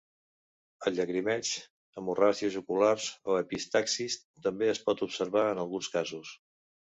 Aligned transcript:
El 0.89 0.95
llagrimeig, 0.99 1.49
hemorràgies 2.01 2.55
oculars 2.61 3.05
o 3.33 3.37
epistaxis 3.41 4.17
també 4.49 4.69
es 4.75 4.83
pot 4.87 5.07
observar 5.09 5.47
en 5.53 5.61
alguns 5.65 5.91
casos. 5.99 6.33